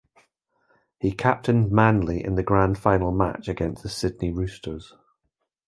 [0.97, 4.95] He captained Manly in the Grand Final match against the Sydney Roosters.